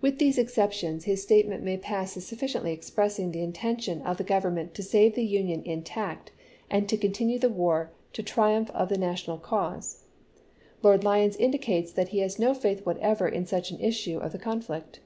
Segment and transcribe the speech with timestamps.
[0.00, 4.72] With these exceptions his statement may pass as sufficiently expressing the intention of the Government
[4.72, 6.32] to save the Union in tact
[6.70, 10.04] and to continue the war to the triumph of the national cause.
[10.82, 14.38] Lord Lyons indicates that he has no faith whatever in such an issue of the
[14.38, 15.00] conflict.